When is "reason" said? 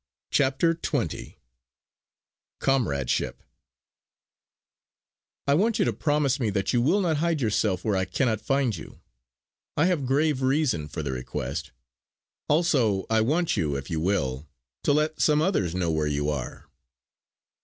10.41-10.87